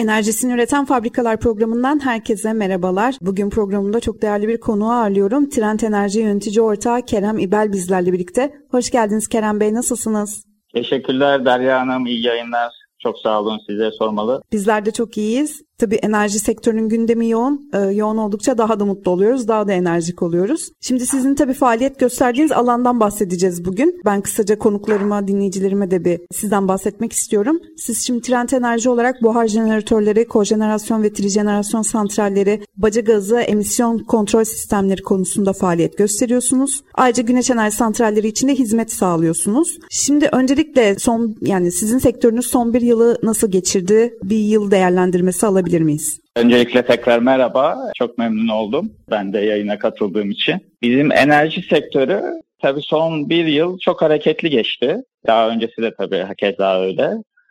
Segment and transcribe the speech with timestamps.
[0.00, 3.14] Enerjisini Üreten Fabrikalar programından herkese merhabalar.
[3.20, 5.48] Bugün programımda çok değerli bir konuğu ağırlıyorum.
[5.48, 8.52] Trend Enerji Yönetici Ortağı Kerem İbel bizlerle birlikte.
[8.70, 10.44] Hoş geldiniz Kerem Bey, nasılsınız?
[10.74, 12.72] Teşekkürler Derya Hanım, iyi yayınlar.
[12.98, 14.42] Çok sağ olun size sormalı.
[14.52, 15.62] Bizler de çok iyiyiz.
[15.80, 17.70] Tabii enerji sektörünün gündemi yoğun.
[17.74, 19.48] Ee, yoğun oldukça daha da mutlu oluyoruz.
[19.48, 20.70] Daha da enerjik oluyoruz.
[20.80, 24.00] Şimdi sizin tabii faaliyet gösterdiğiniz alandan bahsedeceğiz bugün.
[24.04, 27.60] Ben kısaca konuklarıma, dinleyicilerime de bir sizden bahsetmek istiyorum.
[27.76, 34.44] Siz şimdi Trend Enerji olarak buhar jeneratörleri, kojenerasyon ve trijenerasyon santralleri, baca gazı, emisyon kontrol
[34.44, 36.82] sistemleri konusunda faaliyet gösteriyorsunuz.
[36.94, 39.78] Ayrıca güneş enerji santralleri için de hizmet sağlıyorsunuz.
[39.90, 44.14] Şimdi öncelikle son yani sizin sektörünüz son bir yılı nasıl geçirdi?
[44.24, 46.20] Bir yıl değerlendirmesi alabilir miyiz?
[46.36, 47.90] Öncelikle tekrar merhaba.
[47.98, 50.56] Çok memnun oldum ben de yayına katıldığım için.
[50.82, 52.22] Bizim enerji sektörü
[52.62, 54.96] tabii son bir yıl çok hareketli geçti.
[55.26, 57.10] Daha öncesi de tabii hakeza öyle.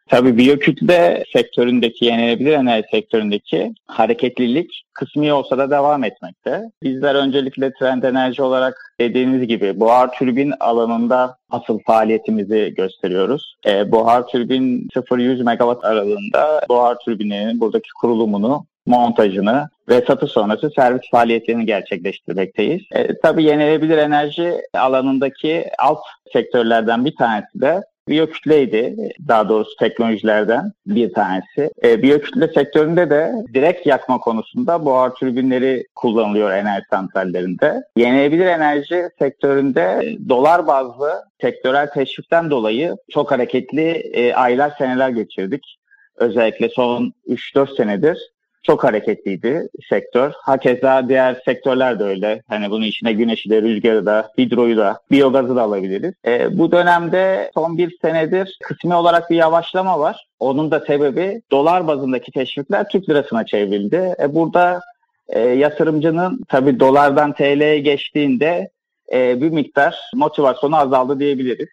[0.09, 6.61] Tabii biyokütle sektöründeki, yenilebilir enerji sektöründeki hareketlilik kısmi olsa da devam etmekte.
[6.83, 13.55] Bizler öncelikle Trend Enerji olarak dediğiniz gibi buhar türbin alanında asıl faaliyetimizi gösteriyoruz.
[13.65, 21.09] E, buhar türbin 0-100 megawatt aralığında buhar türbininin buradaki kurulumunu montajını ve satı sonrası servis
[21.11, 22.81] faaliyetlerini gerçekleştirmekteyiz.
[22.91, 25.99] E, tabii yenilebilir enerji alanındaki alt
[26.33, 28.95] sektörlerden bir tanesi de biyokütleydi.
[29.27, 31.71] Daha doğrusu teknolojilerden bir tanesi.
[31.83, 37.83] E, biyokütle sektöründe de direkt yakma konusunda buhar türbinleri kullanılıyor enerji santrallerinde.
[37.95, 45.79] Yenilebilir enerji sektöründe dolar bazlı sektörel teşvikten dolayı çok hareketli e, aylar seneler geçirdik.
[46.15, 48.17] Özellikle son 3-4 senedir
[48.63, 50.31] çok hareketliydi sektör.
[50.43, 52.41] Hakeza diğer sektörler de öyle.
[52.47, 56.13] Hani bunun içine güneşi de, rüzgarı da, hidroyu da, biyogazı da alabiliriz.
[56.25, 60.27] E, bu dönemde son bir senedir kısmi olarak bir yavaşlama var.
[60.39, 64.15] Onun da sebebi dolar bazındaki teşvikler Türk lirasına çevrildi.
[64.21, 64.81] E, burada
[65.29, 68.69] e, yatırımcının tabii dolardan TL'ye geçtiğinde
[69.13, 71.67] e, bir miktar motivasyonu azaldı diyebiliriz.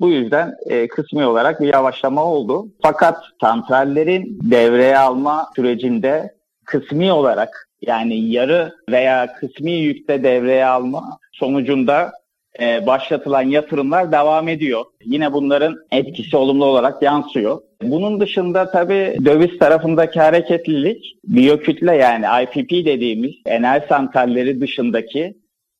[0.00, 2.68] Bu yüzden e, kısmi olarak bir yavaşlama oldu.
[2.82, 6.34] Fakat santrallerin devreye alma sürecinde
[6.64, 12.12] kısmi olarak yani yarı veya kısmi yükte devreye alma sonucunda
[12.60, 14.84] e, başlatılan yatırımlar devam ediyor.
[15.04, 17.60] Yine bunların etkisi olumlu olarak yansıyor.
[17.82, 25.34] Bunun dışında tabii döviz tarafındaki hareketlilik biyokütle yani IPP dediğimiz enerji santralleri dışındaki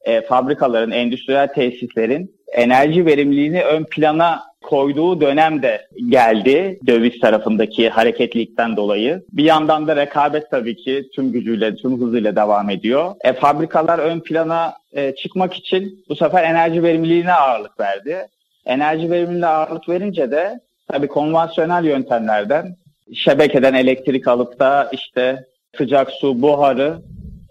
[0.05, 9.23] e, fabrikaların, endüstriyel tesislerin enerji verimliliğini ön plana koyduğu dönemde geldi döviz tarafındaki hareketlilikten dolayı.
[9.33, 13.15] Bir yandan da rekabet tabii ki tüm gücüyle, tüm hızıyla devam ediyor.
[13.21, 18.27] E, fabrikalar ön plana e, çıkmak için bu sefer enerji verimliliğine ağırlık verdi.
[18.67, 22.77] Enerji verimliliğine ağırlık verince de tabii konvansiyonel yöntemlerden
[23.15, 25.45] şebekeden elektrik alıp da işte
[25.77, 26.99] sıcak su, buharı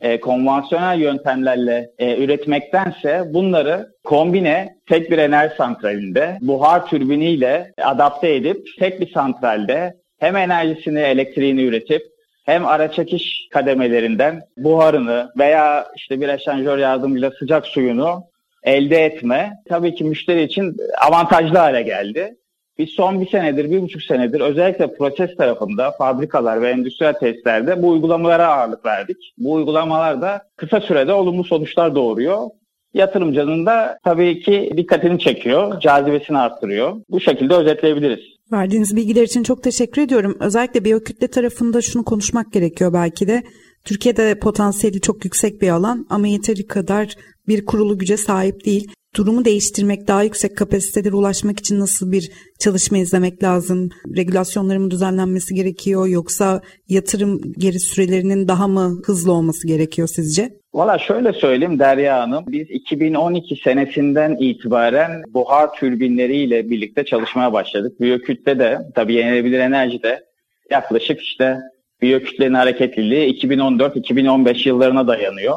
[0.02, 8.68] e, konvansiyonel yöntemlerle e, üretmektense bunları kombine tek bir enerji santralinde buhar türbiniyle adapte edip
[8.80, 12.02] tek bir santralde hem enerjisini, elektriğini üretip
[12.46, 18.24] hem ara çekiş kademelerinden buharını veya işte bir eşanjör yardımıyla sıcak suyunu
[18.64, 20.78] elde etme tabii ki müşteri için
[21.08, 22.36] avantajlı hale geldi.
[22.80, 27.90] Biz son bir senedir, bir buçuk senedir özellikle proses tarafında fabrikalar ve endüstriyel tesislerde bu
[27.90, 29.18] uygulamalara ağırlık verdik.
[29.38, 32.48] Bu uygulamalar da kısa sürede olumlu sonuçlar doğuruyor.
[32.94, 37.02] Yatırımcının da tabii ki dikkatini çekiyor, cazibesini arttırıyor.
[37.10, 38.20] Bu şekilde özetleyebiliriz.
[38.52, 40.38] Verdiğiniz bilgiler için çok teşekkür ediyorum.
[40.40, 43.44] Özellikle biyokütle tarafında şunu konuşmak gerekiyor belki de.
[43.86, 47.16] Türkiye'de potansiyeli çok yüksek bir alan ama yeteri kadar
[47.48, 52.98] bir kurulu güce sahip değil durumu değiştirmek, daha yüksek kapasitelere ulaşmak için nasıl bir çalışma
[52.98, 53.90] izlemek lazım?
[54.16, 60.50] Regülasyonların düzenlenmesi gerekiyor yoksa yatırım geri sürelerinin daha mı hızlı olması gerekiyor sizce?
[60.74, 68.02] Valla şöyle söyleyeyim Derya Hanım, biz 2012 senesinden itibaren buhar türbinleriyle birlikte çalışmaya başladık.
[68.02, 70.20] Biyokütle de, tabii yenilebilir enerji de
[70.72, 71.58] yaklaşık işte
[72.02, 75.56] biyokütlenin hareketliliği 2014-2015 yıllarına dayanıyor.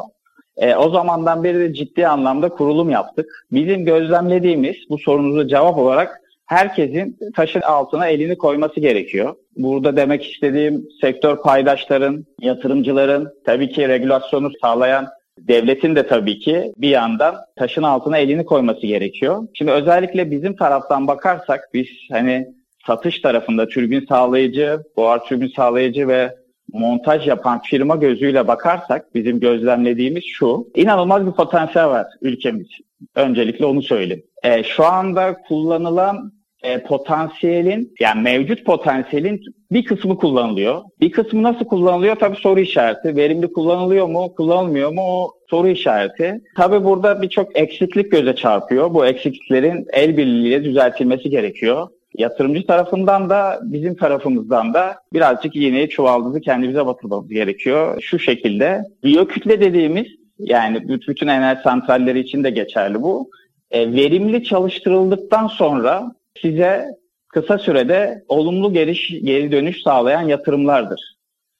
[0.57, 3.45] E, o zamandan beri de ciddi anlamda kurulum yaptık.
[3.51, 9.35] Bizim gözlemlediğimiz bu sorunuza cevap olarak herkesin taşın altına elini koyması gerekiyor.
[9.57, 15.07] Burada demek istediğim sektör paydaşların, yatırımcıların, tabii ki regülasyonu sağlayan
[15.39, 19.47] devletin de tabii ki bir yandan taşın altına elini koyması gerekiyor.
[19.53, 22.47] Şimdi özellikle bizim taraftan bakarsak biz hani
[22.87, 26.35] satış tarafında türbin sağlayıcı, buhar türbin sağlayıcı ve
[26.73, 30.67] montaj yapan firma gözüyle bakarsak bizim gözlemlediğimiz şu.
[30.75, 32.67] inanılmaz bir potansiyel var ülkemiz.
[33.15, 34.23] Öncelikle onu söyleyeyim.
[34.43, 36.31] E, şu anda kullanılan
[36.63, 39.41] e, potansiyelin yani mevcut potansiyelin
[39.71, 40.81] bir kısmı kullanılıyor.
[40.99, 42.15] Bir kısmı nasıl kullanılıyor?
[42.15, 43.15] Tabii soru işareti.
[43.15, 45.01] Verimli kullanılıyor mu, kullanılmıyor mu?
[45.01, 46.41] O soru işareti.
[46.57, 48.93] Tabii burada birçok eksiklik göze çarpıyor.
[48.93, 51.87] Bu eksikliklerin el birliğiyle düzeltilmesi gerekiyor.
[52.17, 58.01] Yatırımcı tarafından da bizim tarafımızdan da birazcık iğneyi çuvaldızı kendimize batırmamız gerekiyor.
[58.01, 60.07] Şu şekilde biyokütle dediğimiz
[60.39, 63.29] yani bütün enerji santralleri için de geçerli bu.
[63.71, 66.85] E, verimli çalıştırıldıktan sonra size
[67.27, 71.15] kısa sürede olumlu geri, geri dönüş sağlayan yatırımlardır.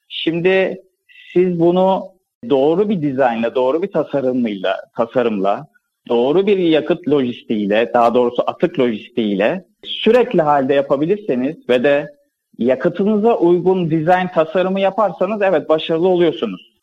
[0.09, 0.81] Şimdi
[1.33, 2.03] siz bunu
[2.49, 5.67] doğru bir dizaynla, doğru bir tasarımıyla, tasarımla,
[6.09, 12.07] doğru bir yakıt lojistiğiyle, daha doğrusu atık lojistiğiyle sürekli halde yapabilirseniz ve de
[12.57, 16.73] yakıtınıza uygun dizayn tasarımı yaparsanız evet başarılı oluyorsunuz.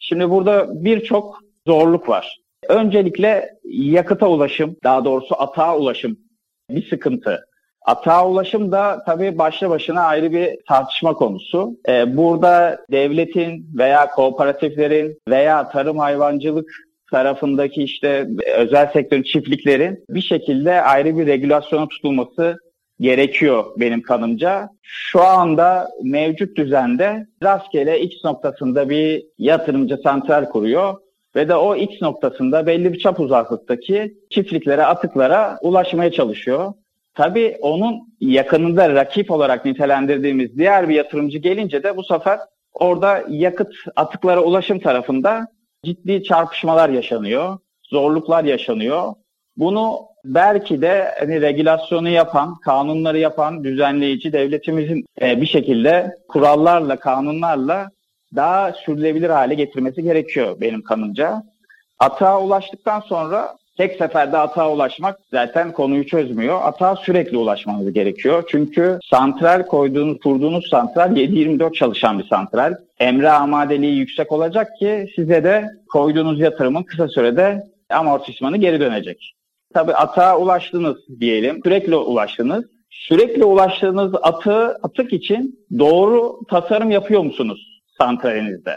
[0.00, 2.38] Şimdi burada birçok zorluk var.
[2.68, 6.16] Öncelikle yakıta ulaşım, daha doğrusu atağa ulaşım
[6.70, 7.44] bir sıkıntı.
[7.86, 11.76] Atağa ulaşım da tabii başlı başına ayrı bir tartışma konusu.
[11.88, 16.70] Ee, burada devletin veya kooperatiflerin veya tarım hayvancılık
[17.12, 18.26] tarafındaki işte
[18.56, 22.56] özel sektörün çiftliklerin bir şekilde ayrı bir regülasyona tutulması
[23.00, 24.68] gerekiyor benim kanımca.
[24.82, 30.94] Şu anda mevcut düzende rastgele X noktasında bir yatırımcı santral kuruyor
[31.36, 36.72] ve de o X noktasında belli bir çap uzaklıktaki çiftliklere, atıklara ulaşmaya çalışıyor.
[37.14, 42.38] Tabii onun yakınında rakip olarak nitelendirdiğimiz diğer bir yatırımcı gelince de bu sefer
[42.72, 45.46] orada yakıt atıklara ulaşım tarafında
[45.84, 49.14] ciddi çarpışmalar yaşanıyor, zorluklar yaşanıyor.
[49.56, 57.90] Bunu belki de hani regülasyonu yapan, kanunları yapan düzenleyici devletimizin e, bir şekilde kurallarla, kanunlarla
[58.34, 61.42] daha sürdürülebilir hale getirmesi gerekiyor benim kanımca.
[61.98, 66.60] Atağa ulaştıktan sonra tek seferde atağa ulaşmak zaten konuyu çözmüyor.
[66.62, 68.44] Atağa sürekli ulaşmanız gerekiyor.
[68.50, 72.74] Çünkü santral koyduğunuz, kurduğunuz santral 7-24 çalışan bir santral.
[73.00, 79.34] Emre amadeliği yüksek olacak ki size de koyduğunuz yatırımın kısa sürede amortismanı geri dönecek.
[79.74, 81.60] Tabii atağa ulaştınız diyelim.
[81.64, 82.64] Sürekli ulaştınız.
[82.90, 88.76] Sürekli ulaştığınız atı, atık için doğru tasarım yapıyor musunuz santralinizde?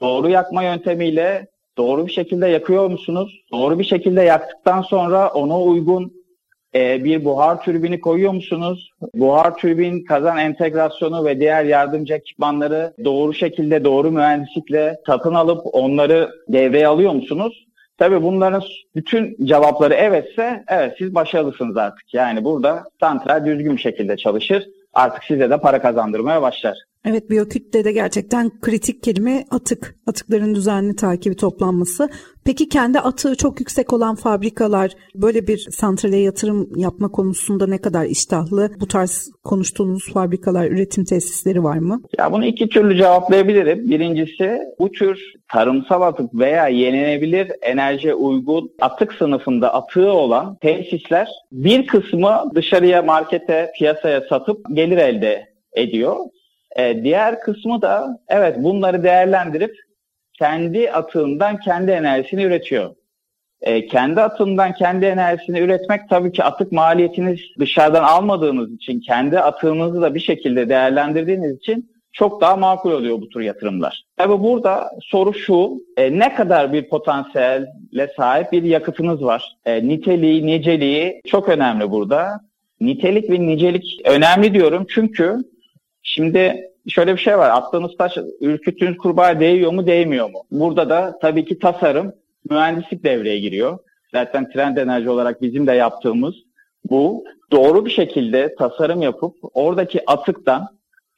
[0.00, 1.46] Doğru yakma yöntemiyle
[1.78, 3.42] doğru bir şekilde yakıyor musunuz?
[3.52, 6.12] Doğru bir şekilde yaktıktan sonra ona uygun
[6.74, 8.90] e, bir buhar türbini koyuyor musunuz?
[9.14, 16.30] Buhar türbin kazan entegrasyonu ve diğer yardımcı ekipmanları doğru şekilde doğru mühendislikle satın alıp onları
[16.48, 17.66] devreye alıyor musunuz?
[17.98, 18.62] Tabii bunların
[18.96, 22.14] bütün cevapları evetse evet siz başarılısınız artık.
[22.14, 24.66] Yani burada santral düzgün bir şekilde çalışır.
[24.94, 26.78] Artık size de para kazandırmaya başlar.
[27.04, 29.96] Evet biyokütle de gerçekten kritik kelime atık.
[30.06, 32.08] Atıkların düzenli takibi toplanması.
[32.44, 38.04] Peki kendi atığı çok yüksek olan fabrikalar böyle bir santrale yatırım yapma konusunda ne kadar
[38.04, 38.70] iştahlı?
[38.80, 42.02] Bu tarz konuştuğunuz fabrikalar, üretim tesisleri var mı?
[42.18, 43.90] Ya bunu iki türlü cevaplayabilirim.
[43.90, 51.86] Birincisi bu tür tarımsal atık veya yenilenebilir enerji uygun atık sınıfında atığı olan tesisler bir
[51.86, 56.16] kısmı dışarıya markete, piyasaya satıp gelir elde ediyor.
[56.76, 59.76] E, diğer kısmı da evet bunları değerlendirip
[60.32, 62.94] kendi atığından kendi enerjisini üretiyor.
[63.60, 70.02] E, kendi atığından kendi enerjisini üretmek tabii ki atık maliyetiniz dışarıdan almadığınız için, kendi atığınızı
[70.02, 74.02] da bir şekilde değerlendirdiğiniz için çok daha makul oluyor bu tür yatırımlar.
[74.16, 79.56] Tabii burada soru şu, e, ne kadar bir potansiyelle sahip bir yakıtınız var?
[79.64, 82.40] E, niteliği, niceliği çok önemli burada.
[82.80, 85.36] Nitelik ve nicelik önemli diyorum çünkü
[86.02, 87.50] Şimdi şöyle bir şey var.
[87.50, 90.42] Attığınız taş ürküttüğünüz kurbağa değiyor mu değmiyor mu?
[90.50, 92.12] Burada da tabii ki tasarım,
[92.50, 93.78] mühendislik devreye giriyor.
[94.12, 96.34] Zaten trend enerji olarak bizim de yaptığımız
[96.90, 97.24] bu.
[97.52, 100.66] Doğru bir şekilde tasarım yapıp oradaki atıktan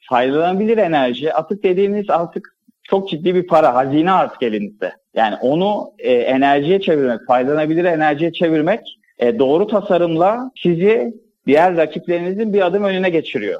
[0.09, 4.93] faydalanabilir enerji, atık dediğiniz artık çok ciddi bir para, hazine artık elinizde.
[5.15, 8.79] Yani onu e, enerjiye çevirmek, faydalanabilir enerjiye çevirmek
[9.19, 11.13] e, doğru tasarımla sizi
[11.47, 13.59] diğer rakiplerinizin bir adım önüne geçiriyor.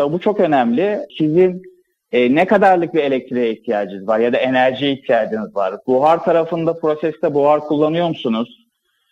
[0.00, 0.98] Bu çok önemli.
[1.18, 1.62] Sizin
[2.12, 5.74] e, ne kadarlık bir elektriğe ihtiyacınız var ya da enerjiye ihtiyacınız var?
[5.86, 8.48] Buhar tarafında proseste buhar kullanıyor musunuz?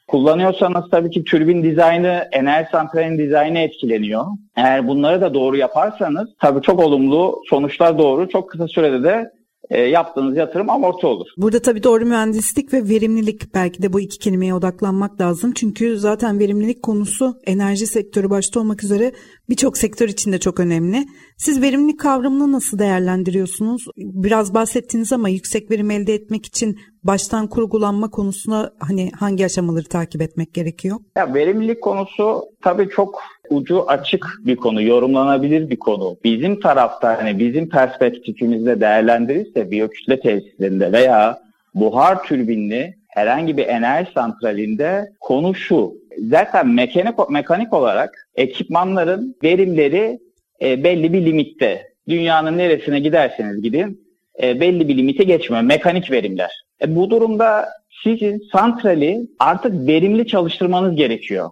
[0.09, 4.25] Kullanıyorsanız tabii ki türbin dizaynı, enerji santralinin dizaynı etkileniyor.
[4.57, 8.28] Eğer bunları da doğru yaparsanız tabii çok olumlu sonuçlar doğru.
[8.28, 9.31] Çok kısa sürede de
[9.71, 11.26] e, yaptığınız yatırım amorti olur.
[11.37, 15.52] Burada tabii doğru mühendislik ve verimlilik belki de bu iki kelimeye odaklanmak lazım.
[15.52, 19.12] Çünkü zaten verimlilik konusu enerji sektörü başta olmak üzere
[19.49, 21.05] birçok sektör için de çok önemli.
[21.37, 23.87] Siz verimlilik kavramını nasıl değerlendiriyorsunuz?
[23.97, 30.23] Biraz bahsettiniz ama yüksek verim elde etmek için baştan kurgulanma konusuna hani hangi aşamaları takip
[30.23, 30.97] etmek gerekiyor?
[31.17, 36.17] Ya verimlilik konusu tabii çok ucu açık bir konu, yorumlanabilir bir konu.
[36.25, 41.38] Bizim tarafta hani bizim perspektifimizde değerlendirirse biyokütle tesislerinde veya
[41.75, 45.94] buhar türbinli herhangi bir enerji santralinde konu şu.
[46.18, 50.18] Zaten mekanik, mekanik olarak ekipmanların verimleri
[50.62, 51.87] e, belli bir limitte.
[52.08, 54.00] Dünyanın neresine giderseniz gidin
[54.42, 55.62] e, belli bir limite geçmiyor.
[55.62, 56.50] Mekanik verimler.
[56.82, 57.68] E, bu durumda
[58.04, 61.50] sizin santrali artık verimli çalıştırmanız gerekiyor.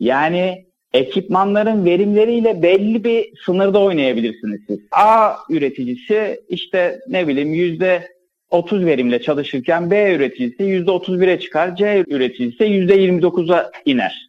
[0.00, 4.78] Yani ekipmanların verimleriyle belli bir sınırda oynayabilirsiniz siz.
[4.92, 8.17] A üreticisi işte ne bileyim yüzde
[8.50, 14.28] 30 verimle çalışırken B üreticisi yüzde 31'e çıkar, C üreticisi yüzde 29'a iner.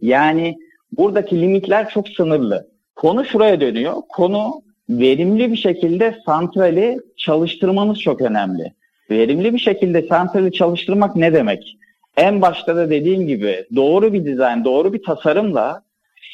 [0.00, 0.56] Yani
[0.92, 2.68] buradaki limitler çok sınırlı.
[2.96, 3.94] Konu şuraya dönüyor.
[4.08, 8.72] Konu verimli bir şekilde santrali çalıştırmanız çok önemli.
[9.10, 11.76] Verimli bir şekilde santrali çalıştırmak ne demek?
[12.16, 15.82] En başta da dediğim gibi doğru bir dizayn, doğru bir tasarımla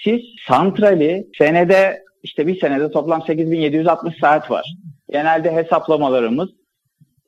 [0.04, 4.75] siz santrali senede işte bir senede toplam 8760 saat var.
[5.11, 6.49] Genelde hesaplamalarımız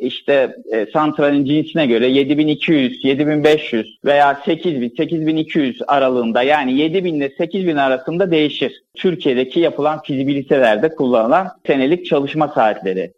[0.04, 7.76] işte e, santralin cinsine göre 7200, 7500 veya 8000, 8200 aralığında yani 7000 ile 8000
[7.76, 8.82] arasında değişir.
[8.94, 13.12] Türkiye'deki yapılan fizibilitelerde kullanılan senelik çalışma saatleri.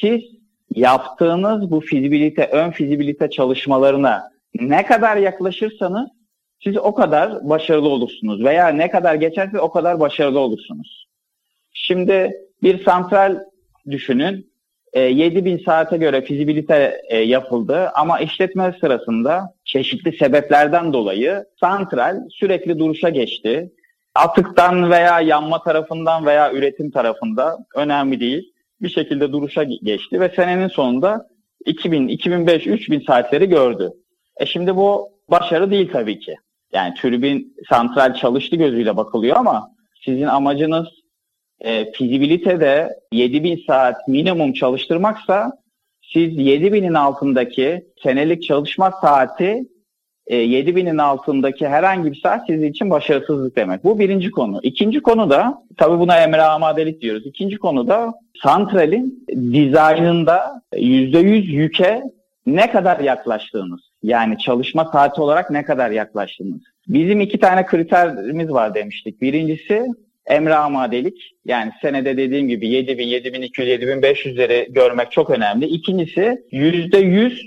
[0.00, 0.20] Siz
[0.74, 6.08] yaptığınız bu fizibilite, ön fizibilite çalışmalarına ne kadar yaklaşırsanız
[6.64, 11.06] siz o kadar başarılı olursunuz veya ne kadar geçerse o kadar başarılı olursunuz.
[11.72, 13.38] Şimdi bir santral
[13.90, 14.51] düşünün
[14.92, 22.78] e, 7000 saate göre fizibilite e, yapıldı ama işletme sırasında çeşitli sebeplerden dolayı santral sürekli
[22.78, 23.72] duruşa geçti.
[24.14, 28.52] Atıktan veya yanma tarafından veya üretim tarafında önemli değil.
[28.82, 31.26] Bir şekilde duruşa geçti ve senenin sonunda
[31.64, 33.92] 2000, 2005, 3000 saatleri gördü.
[34.36, 36.36] E şimdi bu başarı değil tabii ki.
[36.72, 39.70] Yani türbin santral çalıştı gözüyle bakılıyor ama
[40.04, 40.88] sizin amacınız
[41.64, 45.52] e, fizibilitede 7000 saat minimum çalıştırmaksa
[46.12, 49.64] siz 7000'in altındaki senelik çalışma saati
[50.26, 53.84] e, 7000'in altındaki herhangi bir saat sizin için başarısızlık demek.
[53.84, 54.60] Bu birinci konu.
[54.62, 57.26] İkinci konu da tabii buna emre amadelik diyoruz.
[57.26, 62.02] İkinci konu da santralin dizaynında %100 yüke
[62.46, 63.80] ne kadar yaklaştığınız.
[64.02, 66.60] Yani çalışma saati olarak ne kadar yaklaştığınız.
[66.88, 69.22] Bizim iki tane kriterimiz var demiştik.
[69.22, 69.86] Birincisi
[70.26, 71.34] emre amadelik.
[71.44, 75.66] Yani senede dediğim gibi 7000, 7200, 7500'leri görmek çok önemli.
[75.66, 77.38] İkincisi %100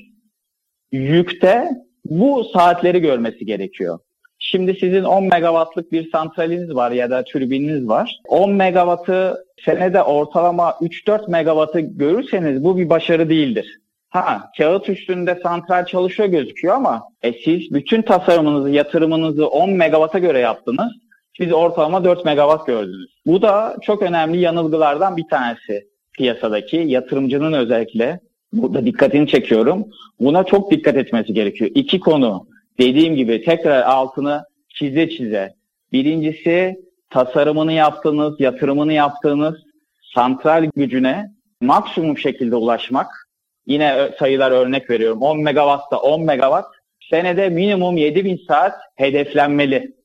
[0.91, 1.69] yükte
[2.05, 3.99] bu saatleri görmesi gerekiyor.
[4.39, 8.19] Şimdi sizin 10 megawattlık bir santraliniz var ya da türbininiz var.
[8.27, 13.79] 10 megawattı senede ortalama 3-4 megawattı görürseniz bu bir başarı değildir.
[14.09, 20.39] Ha, kağıt üstünde santral çalışıyor gözüküyor ama e, siz bütün tasarımınızı, yatırımınızı 10 megawatt'a göre
[20.39, 20.91] yaptınız.
[21.37, 23.15] Siz ortalama 4 megawatt gördünüz.
[23.25, 25.87] Bu da çok önemli yanılgılardan bir tanesi
[26.17, 28.19] piyasadaki yatırımcının özellikle
[28.53, 29.85] burada dikkatini çekiyorum.
[30.19, 31.71] Buna çok dikkat etmesi gerekiyor.
[31.75, 32.47] İki konu
[32.79, 35.53] dediğim gibi tekrar altını çize çize.
[35.91, 36.75] Birincisi
[37.09, 39.55] tasarımını yaptığınız, yatırımını yaptığınız
[40.13, 43.07] santral gücüne maksimum şekilde ulaşmak.
[43.65, 45.21] Yine sayılar örnek veriyorum.
[45.21, 46.65] 10 megawattsa 10 megawatt
[47.09, 49.95] senede minimum 7000 saat hedeflenmeli.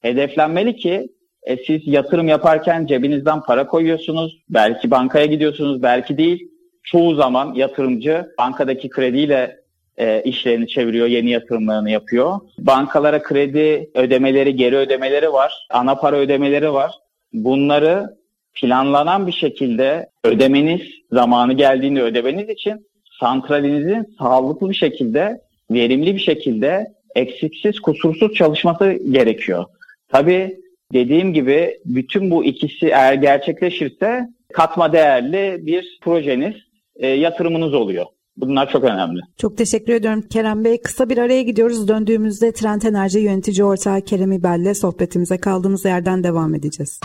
[0.00, 1.08] Hedeflenmeli ki
[1.42, 4.42] e, siz yatırım yaparken cebinizden para koyuyorsunuz.
[4.48, 6.50] Belki bankaya gidiyorsunuz, belki değil.
[6.82, 9.60] Çoğu zaman yatırımcı bankadaki krediyle
[9.96, 12.40] e, işlerini çeviriyor, yeni yatırımlarını yapıyor.
[12.58, 16.92] Bankalara kredi ödemeleri, geri ödemeleri var, ana para ödemeleri var.
[17.32, 18.16] Bunları
[18.54, 20.80] planlanan bir şekilde ödemeniz,
[21.12, 22.86] zamanı geldiğinde ödemeniz için
[23.20, 25.40] santralinizin sağlıklı bir şekilde,
[25.70, 29.64] verimli bir şekilde eksiksiz, kusursuz çalışması gerekiyor.
[30.12, 30.56] Tabii
[30.92, 36.54] dediğim gibi bütün bu ikisi eğer gerçekleşirse katma değerli bir projeniz,
[36.96, 38.06] e, yatırımınız oluyor.
[38.36, 39.20] Bunlar çok önemli.
[39.38, 40.80] Çok teşekkür ediyorum Kerem Bey.
[40.82, 41.88] Kısa bir araya gidiyoruz.
[41.88, 47.00] Döndüğümüzde Trend Enerji yönetici ortağı Kerem İbel'le sohbetimize kaldığımız yerden devam edeceğiz.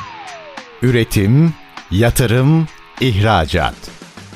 [0.82, 1.54] Üretim,
[1.92, 2.68] yatırım,
[3.02, 3.76] ihracat.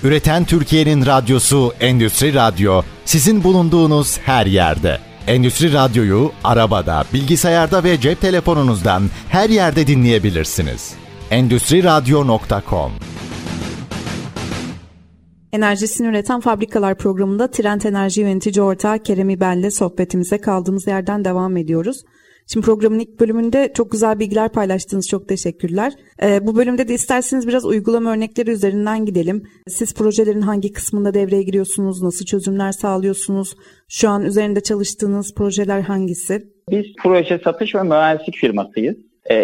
[0.03, 5.08] Üreten Türkiye'nin radyosu Endüstri Radyo sizin bulunduğunuz her yerde.
[5.27, 10.93] Endüstri Radyo'yu arabada, bilgisayarda ve cep telefonunuzdan her yerde dinleyebilirsiniz.
[11.31, 12.91] Endüstri Radyo.com
[15.53, 22.03] Enerjisini üreten fabrikalar programında Trend Enerji Yönetici Ortağı Kerem İbel'le sohbetimize kaldığımız yerden devam ediyoruz.
[22.53, 25.07] Şimdi programın ilk bölümünde çok güzel bilgiler paylaştınız.
[25.07, 25.93] Çok teşekkürler.
[26.23, 29.43] Ee, bu bölümde de isterseniz biraz uygulama örnekleri üzerinden gidelim.
[29.67, 32.01] Siz projelerin hangi kısmında devreye giriyorsunuz?
[32.01, 33.55] Nasıl çözümler sağlıyorsunuz?
[33.87, 36.41] Şu an üzerinde çalıştığınız projeler hangisi?
[36.71, 38.95] Biz proje satış ve mühendislik firmasıyız.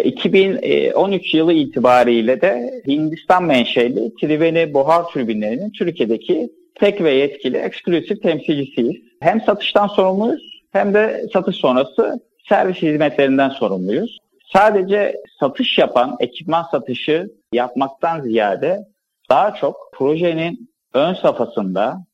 [0.04, 8.22] 2013 e, yılı itibariyle de Hindistan menşeli Triveni buhar türbinlerinin Türkiye'deki tek ve yetkili eksklusif
[8.22, 8.96] temsilcisiyiz.
[9.20, 14.18] Hem satıştan sorumluyuz hem de satış sonrası servis hizmetlerinden sorumluyuz.
[14.52, 18.86] Sadece satış yapan, ekipman satışı yapmaktan ziyade
[19.30, 22.04] daha çok projenin ön safhasında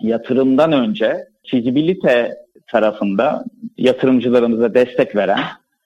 [0.00, 3.44] yatırımdan önce fizibilite tarafında
[3.78, 5.40] yatırımcılarımıza destek veren,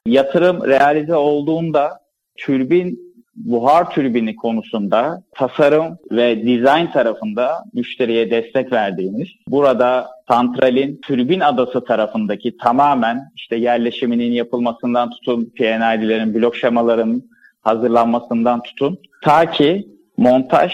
[0.06, 2.00] yatırım realize olduğunda
[2.36, 3.07] türbin
[3.44, 12.56] buhar türbini konusunda tasarım ve dizayn tarafında müşteriye destek verdiğimiz, burada santralin türbin adası tarafındaki
[12.56, 17.22] tamamen işte yerleşiminin yapılmasından tutun, PNID'lerin, blok şemaların
[17.62, 20.72] hazırlanmasından tutun, ta ki montaj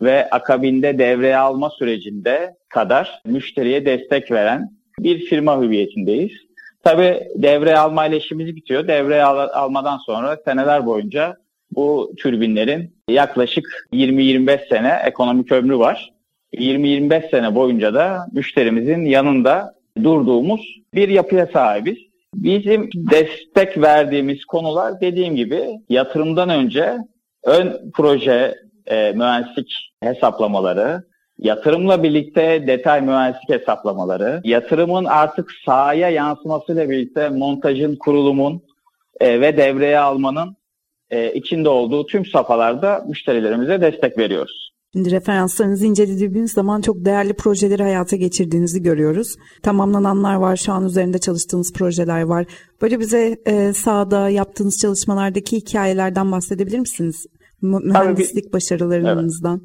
[0.00, 6.32] ve akabinde devreye alma sürecinde kadar müşteriye destek veren bir firma hüviyetindeyiz.
[6.84, 8.88] Tabii devreye alma ile işimiz bitiyor.
[8.88, 11.36] Devreye al- almadan sonra seneler boyunca
[11.74, 16.12] bu türbinlerin yaklaşık 20-25 sene ekonomik ömrü var.
[16.54, 20.60] 20-25 sene boyunca da müşterimizin yanında durduğumuz
[20.94, 21.98] bir yapıya sahibiz.
[22.34, 26.96] Bizim destek verdiğimiz konular dediğim gibi yatırımdan önce
[27.44, 28.54] ön proje
[28.86, 31.02] e, mühendislik hesaplamaları,
[31.38, 38.62] yatırımla birlikte detay mühendislik hesaplamaları, yatırımın artık sahaya yansımasıyla birlikte montajın, kurulumun
[39.20, 40.56] e, ve devreye almanın
[41.12, 44.72] e, içinde olduğu tüm safhalarda müşterilerimize destek veriyoruz.
[44.92, 49.36] Şimdi referanslarınızı incelediğimiz zaman çok değerli projeleri hayata geçirdiğinizi görüyoruz.
[49.62, 52.46] Tamamlananlar var, şu an üzerinde çalıştığınız projeler var.
[52.82, 57.26] Böyle bize e, sahada yaptığınız çalışmalardaki hikayelerden bahsedebilir misiniz?
[57.62, 59.60] Mühendislik başarılarınızdan.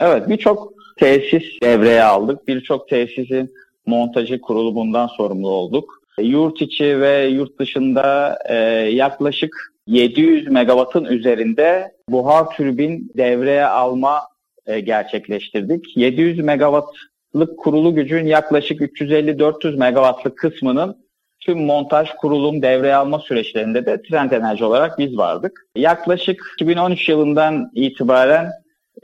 [0.00, 2.48] Evet, evet birçok tesis devreye aldık.
[2.48, 3.50] Birçok tesisin
[3.86, 6.00] montajı kurulumundan sorumlu olduk.
[6.18, 8.54] Yurt içi ve yurt dışında e,
[8.94, 9.56] yaklaşık
[9.90, 14.20] 700 megawattın üzerinde buhar türbin devreye alma
[14.66, 15.96] e, gerçekleştirdik.
[15.96, 20.96] 700 megawattlık kurulu gücün yaklaşık 350-400 megawattlık kısmının
[21.40, 25.66] tüm montaj, kurulum, devreye alma süreçlerinde de Trend Enerji olarak biz vardık.
[25.76, 28.50] Yaklaşık 2013 yılından itibaren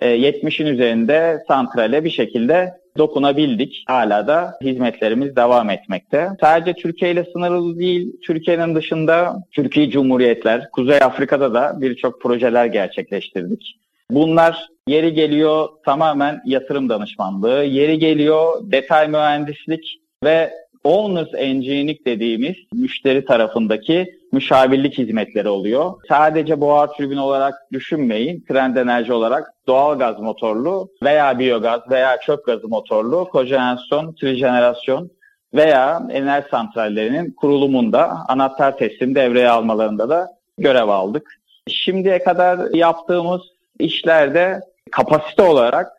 [0.00, 3.84] 70'in e, üzerinde santrale bir şekilde dokunabildik.
[3.86, 6.28] Hala da hizmetlerimiz devam etmekte.
[6.40, 13.76] Sadece Türkiye ile sınırlı değil, Türkiye'nin dışında Türkiye Cumhuriyetler, Kuzey Afrika'da da birçok projeler gerçekleştirdik.
[14.10, 20.52] Bunlar yeri geliyor tamamen yatırım danışmanlığı, yeri geliyor detay mühendislik ve
[20.84, 25.92] Owners Engineering dediğimiz müşteri tarafındaki müşavirlik hizmetleri oluyor.
[26.08, 28.44] Sadece buhar türbin olarak düşünmeyin.
[28.48, 35.10] Trend enerji olarak doğal gaz motorlu veya biyogaz veya çöp gazı motorlu kojenerasyon, trijenerasyon
[35.54, 41.40] veya enerji santrallerinin kurulumunda anahtar teslim devreye almalarında da görev aldık.
[41.68, 43.42] Şimdiye kadar yaptığımız
[43.78, 44.60] işlerde
[44.90, 45.92] kapasite olarak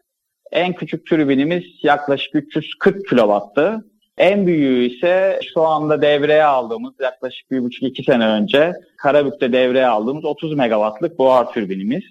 [0.52, 3.86] en küçük türbinimiz yaklaşık 340 kW'tı.
[4.18, 9.88] En büyüğü ise şu anda devreye aldığımız yaklaşık bir buçuk iki sene önce Karabük'te devreye
[9.88, 12.04] aldığımız 30 megawattlık buhar türbinimiz.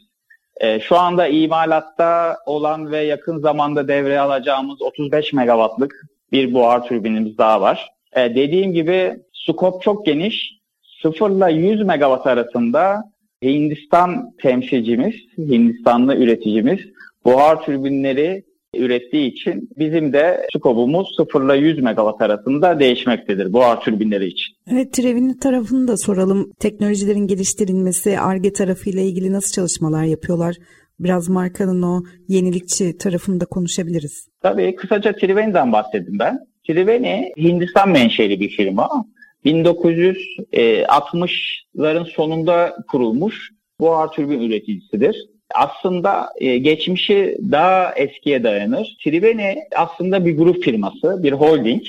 [0.61, 7.39] E, şu anda imalatta olan ve yakın zamanda devreye alacağımız 35 megawattlık bir buhar türbinimiz
[7.39, 7.89] daha var.
[8.13, 10.57] E, dediğim gibi skop çok geniş.
[11.03, 16.81] 0 ile 100 megawatt arasında Hindistan temsilcimiz, Hindistanlı üreticimiz
[17.25, 18.45] buhar türbinleri
[18.79, 24.55] ürettiği için bizim de skobumuz 0 ile 100 megawatt arasında değişmektedir buhar türbinleri için.
[24.73, 26.53] Evet Trevin tarafını da soralım.
[26.61, 30.57] Teknolojilerin geliştirilmesi, ARGE tarafıyla ilgili nasıl çalışmalar yapıyorlar?
[31.01, 34.29] Biraz markanın o yenilikçi tarafını da konuşabiliriz.
[34.43, 36.39] Tabii kısaca Triveni'den bahsedeyim ben.
[36.67, 39.05] Triveni Hindistan menşeli bir firma.
[39.45, 45.17] 1960'ların sonunda kurulmuş buhar türbin üreticisidir
[45.55, 48.97] aslında e, geçmişi daha eskiye dayanır.
[49.05, 51.83] Triveni aslında bir grup firması, bir holding.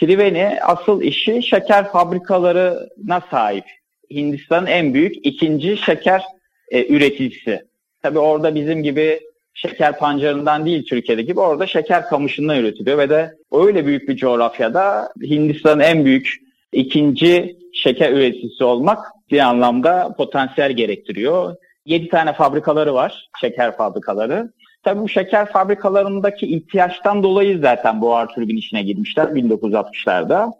[0.00, 3.64] Triveni asıl işi şeker fabrikalarına sahip.
[4.10, 6.22] Hindistan'ın en büyük ikinci şeker
[6.70, 7.62] e, üreticisi.
[8.02, 9.20] Tabii orada bizim gibi
[9.54, 15.12] şeker pancarından değil Türkiye'de gibi orada şeker kamışından üretiliyor ve de öyle büyük bir coğrafyada
[15.22, 16.34] Hindistan'ın en büyük
[16.72, 18.98] ikinci şeker üreticisi olmak
[19.30, 21.56] bir anlamda potansiyel gerektiriyor.
[21.86, 24.52] 7 tane fabrikaları var, şeker fabrikaları.
[24.82, 30.52] Tabii bu şeker fabrikalarındaki ihtiyaçtan dolayı zaten buhar türbin işine girmişler 1960'larda.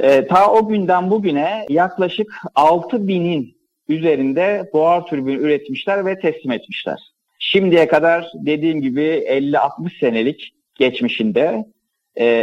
[0.00, 3.56] E, ta o günden bugüne yaklaşık 6 binin
[3.88, 6.98] üzerinde buhar türbini üretmişler ve teslim etmişler.
[7.38, 11.64] Şimdiye kadar dediğim gibi 50-60 senelik geçmişinde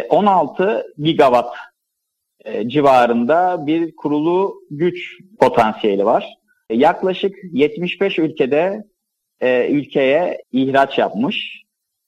[0.10, 1.56] 16 e, gigawatt
[2.46, 6.41] e, civarında bir kurulu güç potansiyeli var.
[6.72, 8.84] Yaklaşık 75 ülkede
[9.42, 11.62] e, ülkeye ihraç yapmış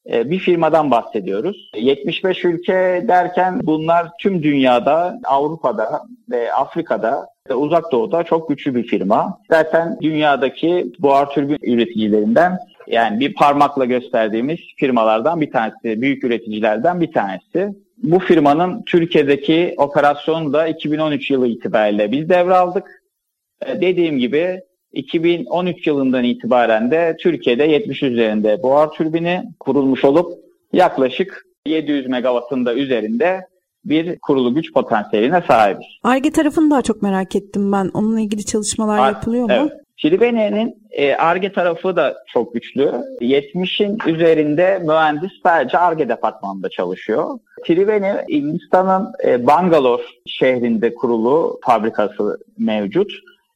[0.06, 1.72] bir firmadan bahsediyoruz.
[1.76, 9.40] 75 ülke derken bunlar tüm dünyada, Avrupa'da ve Afrika'da Uzak Doğu'da çok güçlü bir firma.
[9.50, 17.12] Zaten dünyadaki buhar türbin üreticilerinden yani bir parmakla gösterdiğimiz firmalardan bir tanesi, büyük üreticilerden bir
[17.12, 17.70] tanesi.
[17.98, 23.03] Bu firmanın Türkiye'deki operasyonu da 2013 yılı itibariyle biz devraldık.
[23.68, 24.62] Ee, dediğim gibi
[24.94, 30.34] 2013 yılından itibaren de Türkiye'de 70 üzerinde buhar türbini kurulmuş olup
[30.74, 33.48] yaklaşık 700 megawattın da üzerinde
[33.86, 35.88] bir kurulu güç potansiyeline sahibiz.
[36.04, 37.92] ARGE tarafını daha çok merak ettim ben.
[37.94, 39.52] Onunla ilgili çalışmalar Ar- yapılıyor mu?
[39.52, 39.72] Evet.
[39.96, 40.84] Şilibene'nin
[41.18, 42.92] ARGE trafı da çok güçlü.
[43.22, 47.40] 70'in üzerinde mühendis sadece ARGE departmanında çalışıyor.
[47.66, 53.12] Triveni Hindistan'ın e, Bangalore şehrinde kurulu fabrikası mevcut.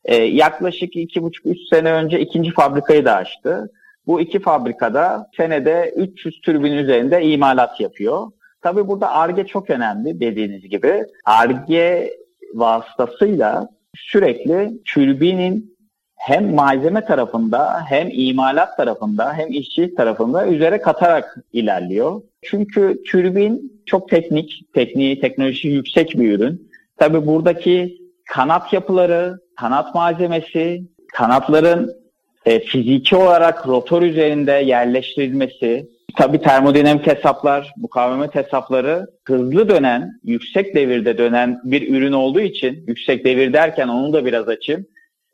[0.08, 3.72] E, yaklaşık 2,5-3 sene önce ikinci fabrikayı da açtı.
[4.08, 8.28] Bu iki fabrikada senede 300 türbin üzerinde imalat yapıyor.
[8.62, 11.06] Tabii burada ARGE çok önemli dediğiniz gibi.
[11.26, 12.14] ARGE
[12.54, 15.78] vasıtasıyla sürekli türbinin
[16.16, 22.22] hem malzeme tarafında hem imalat tarafında hem işçi tarafında üzere katarak ilerliyor.
[22.42, 26.70] Çünkü türbin çok teknik, tekniği, teknolojisi yüksek bir ürün.
[26.98, 27.97] Tabii buradaki
[28.28, 31.94] kanat yapıları, kanat malzemesi, kanatların
[32.46, 35.88] e, fiziki olarak rotor üzerinde yerleştirilmesi,
[36.18, 43.26] tabii termodinamik hesaplar, mukavemet hesapları hızlı dönen, yüksek devirde dönen bir ürün olduğu için, yüksek
[43.26, 44.86] devir derken onu da biraz açayım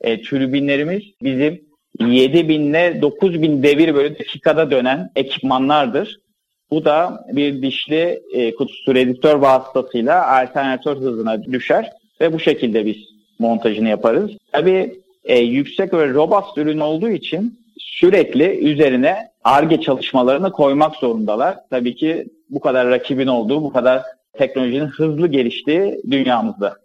[0.01, 1.61] e, türbinlerimiz bizim
[1.99, 6.19] 7000 ile 9000 devir böyle dakikada dönen ekipmanlardır.
[6.71, 11.89] Bu da bir dişli e, kutusu redüktör vasıtasıyla alternatör hızına düşer
[12.23, 12.95] ve bu şekilde biz
[13.39, 14.31] montajını yaparız.
[14.51, 21.57] Tabii e, yüksek ve robust ürün olduğu için sürekli üzerine ARGE çalışmalarını koymak zorundalar.
[21.69, 24.01] Tabii ki bu kadar rakibin olduğu, bu kadar
[24.33, 26.77] teknolojinin hızlı geliştiği dünyamızda.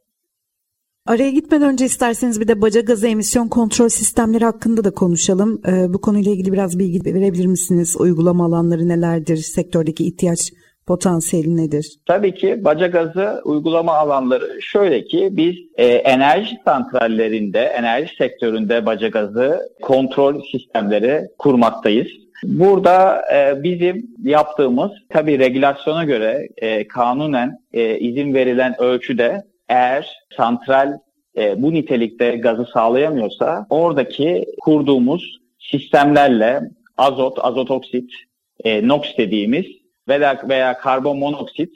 [1.06, 5.60] Araya gitmeden önce isterseniz bir de baca gazı emisyon kontrol sistemleri hakkında da konuşalım.
[5.68, 7.96] Ee, bu konuyla ilgili biraz bilgi verebilir misiniz?
[7.98, 9.36] Uygulama alanları nelerdir?
[9.36, 10.52] Sektördeki ihtiyaç
[10.88, 11.86] potansiyeli nedir?
[12.06, 19.08] Tabii ki baca gazı uygulama alanları şöyle ki biz e, enerji santrallerinde, enerji sektöründe baca
[19.08, 22.08] gazı kontrol sistemleri kurmaktayız.
[22.44, 30.98] Burada e, bizim yaptığımız tabii regülasyona göre e, kanunen e, izin verilen ölçüde eğer santral
[31.38, 36.60] e, bu nitelikte gazı sağlayamıyorsa oradaki kurduğumuz sistemlerle
[36.96, 38.10] azot, azot oksit,
[38.64, 39.66] e, NOx dediğimiz
[40.08, 41.72] veya, veya karbon monoksit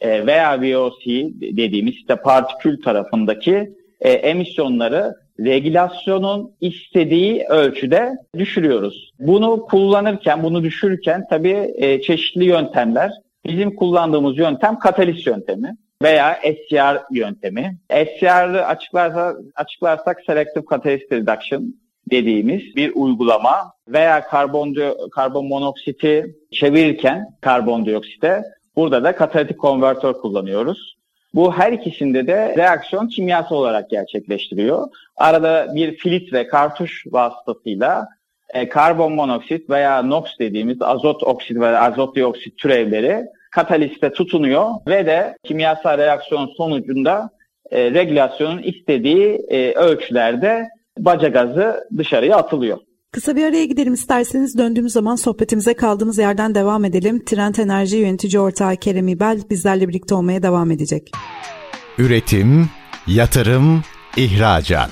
[0.00, 1.06] e, veya VOC
[1.40, 9.10] dediğimiz işte partikül tarafındaki e, emisyonları regülasyonun istediği ölçüde düşürüyoruz.
[9.18, 13.12] Bunu kullanırken, bunu düşürürken tabii e, çeşitli yöntemler.
[13.46, 17.78] Bizim kullandığımız yöntem katalist yöntemi veya SCR yöntemi.
[17.90, 21.74] SCR'ı açıklarsa, açıklarsak Selective Catalyst Reduction
[22.10, 24.76] dediğimiz bir uygulama veya karbon,
[25.10, 28.42] karbon monoksiti çevirirken karbondioksite
[28.76, 30.98] burada da katalitik konvertör kullanıyoruz.
[31.34, 34.88] Bu her ikisinde de reaksiyon kimyasal olarak gerçekleştiriyor.
[35.16, 38.08] Arada bir filtre, kartuş vasıtasıyla
[38.54, 45.06] e, karbon monoksit veya NOx dediğimiz azot oksit veya azot dioksit türevleri kataliste tutunuyor ve
[45.06, 47.30] de kimyasal reaksiyon sonucunda
[47.70, 52.78] e, regülasyonun istediği e, ölçülerde baca gazı dışarıya atılıyor.
[53.12, 57.24] Kısa bir araya gidelim isterseniz döndüğümüz zaman sohbetimize kaldığımız yerden devam edelim.
[57.24, 61.10] Trend Enerji Yönetici Ortağı Kerem İbel bizlerle birlikte olmaya devam edecek.
[61.98, 62.70] Üretim,
[63.06, 63.82] yatırım,
[64.16, 64.90] ihracat.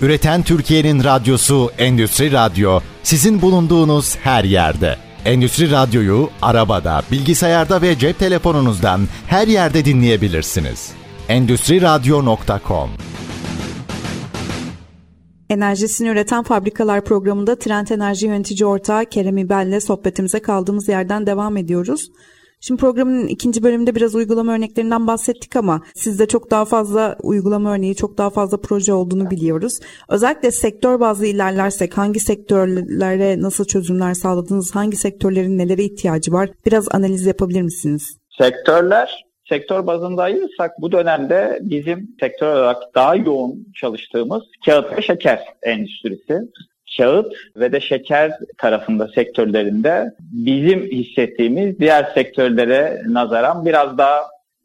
[0.00, 4.96] Üreten Türkiye'nin radyosu Endüstri Radyo sizin bulunduğunuz her yerde.
[5.24, 10.92] Endüstri Radyo'yu arabada, bilgisayarda ve cep telefonunuzdan her yerde dinleyebilirsiniz.
[11.28, 12.90] Endüstri Radyo.com
[15.50, 22.10] Enerjisini üreten fabrikalar programında Trend Enerji yönetici ortağı Kerem İbel'le sohbetimize kaldığımız yerden devam ediyoruz.
[22.60, 27.96] Şimdi programın ikinci bölümünde biraz uygulama örneklerinden bahsettik ama sizde çok daha fazla uygulama örneği,
[27.96, 29.78] çok daha fazla proje olduğunu biliyoruz.
[30.08, 36.50] Özellikle sektör bazlı ilerlersek hangi sektörlere nasıl çözümler sağladınız, hangi sektörlerin nelere ihtiyacı var?
[36.66, 38.18] Biraz analiz yapabilir misiniz?
[38.38, 45.44] Sektörler sektör bazında ayırırsak bu dönemde bizim sektör olarak daha yoğun çalıştığımız kağıt ve şeker
[45.62, 46.40] endüstrisi
[46.96, 54.22] kağıt ve de şeker tarafında sektörlerinde bizim hissettiğimiz diğer sektörlere nazaran biraz daha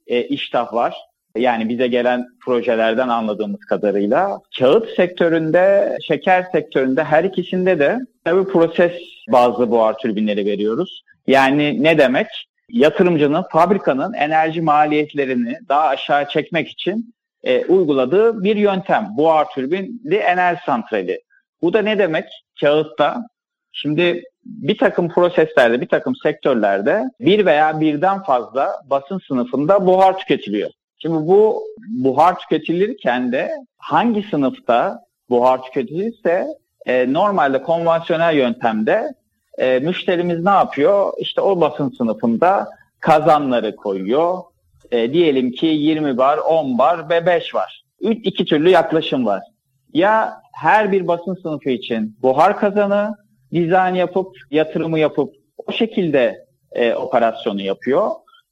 [0.08, 0.96] e, iştah var.
[1.38, 8.94] Yani bize gelen projelerden anladığımız kadarıyla kağıt sektöründe, şeker sektöründe her ikisinde de tabii proses
[9.32, 11.04] bazlı buhar türbinleri veriyoruz.
[11.28, 12.28] Yani ne demek?
[12.70, 19.08] Yatırımcının, fabrikanın enerji maliyetlerini daha aşağı çekmek için e, uyguladığı bir yöntem.
[19.18, 21.22] Buhar türbinli enerji santrali.
[21.62, 22.26] Bu da ne demek?
[22.60, 23.24] Kağıtta
[23.72, 30.70] Şimdi bir takım proseslerde, bir takım sektörlerde bir veya birden fazla basın sınıfında buhar tüketiliyor.
[31.02, 36.48] Şimdi bu buhar tüketilirken de hangi sınıfta buhar tüketilirse
[36.86, 39.14] e, normalde konvansiyonel yöntemde
[39.60, 41.14] e, müşterimiz ne yapıyor?
[41.18, 42.70] İşte o basın sınıfında
[43.00, 44.38] kazanları koyuyor.
[44.92, 47.84] E, diyelim ki 20 bar, 10 bar ve 5 var.
[48.02, 49.44] Üç, iki türlü yaklaşım var.
[49.94, 53.16] Ya her bir basın sınıfı için buhar kazanı
[53.54, 55.34] dizayn yapıp yatırımı yapıp
[55.68, 58.10] o şekilde e, operasyonu yapıyor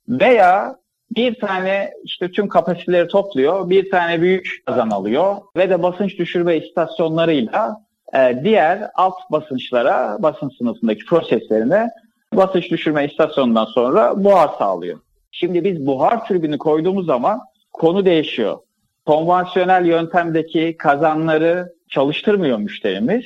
[0.10, 0.76] veya
[1.16, 6.58] bir tane işte tüm kapasiteleri topluyor, bir tane büyük kazan alıyor ve de basınç düşürme
[6.58, 11.90] istasyonlarıyla e, diğer alt basınçlara, basın sınıfındaki proseslerine
[12.34, 15.00] basınç düşürme istasyonundan sonra buhar sağlıyor.
[15.32, 17.42] Şimdi biz buhar türbini koyduğumuz zaman
[17.74, 18.58] konu değişiyor.
[19.06, 23.26] Konvansiyonel yöntemdeki kazanları çalıştırmıyor müşterimiz.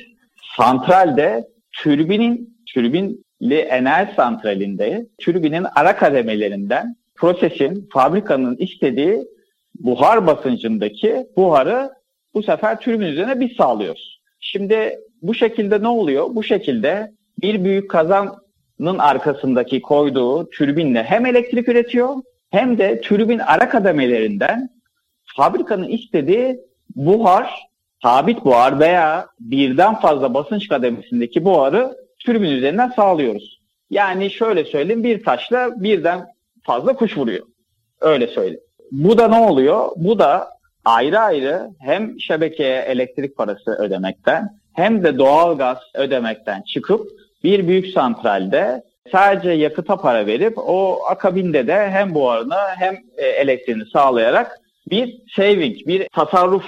[0.56, 9.28] Santralde türbinin, türbinli enerji santralinde türbinin ara kademelerinden prosesin, fabrikanın istediği
[9.74, 11.90] buhar basıncındaki buharı
[12.34, 14.21] bu sefer türbin üzerine biz sağlıyoruz.
[14.44, 16.26] Şimdi bu şekilde ne oluyor?
[16.30, 22.16] Bu şekilde bir büyük kazanın arkasındaki koyduğu türbinle hem elektrik üretiyor
[22.50, 24.68] hem de türbin ara kademelerinden
[25.36, 26.60] fabrikanın istediği
[26.96, 27.54] buhar
[28.02, 33.60] sabit buhar veya birden fazla basınç kademesindeki buharı türbin üzerinden sağlıyoruz.
[33.90, 36.26] Yani şöyle söyleyeyim bir taşla birden
[36.62, 37.46] fazla kuş vuruyor.
[38.00, 38.60] Öyle söyleyeyim.
[38.92, 39.88] Bu da ne oluyor?
[39.96, 40.48] Bu da
[40.84, 47.08] ayrı ayrı hem şebekeye elektrik parası ödemekten hem de doğal gaz ödemekten çıkıp
[47.44, 53.86] bir büyük santralde sadece yakıta para verip o akabinde de hem buharını hem e, elektriğini
[53.86, 56.64] sağlayarak bir saving, bir tasarruf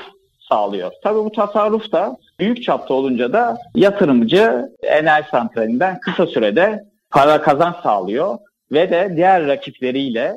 [0.49, 0.93] sağlıyor.
[1.03, 7.77] Tabii bu tasarruf da büyük çapta olunca da yatırımcı enerji santralinden kısa sürede para kazanç
[7.83, 8.39] sağlıyor
[8.73, 10.35] ve de diğer rakipleriyle